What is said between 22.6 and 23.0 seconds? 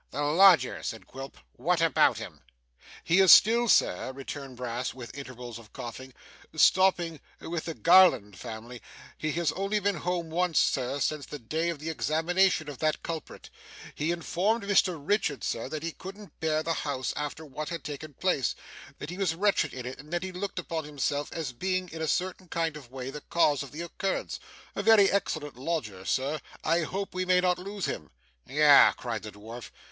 of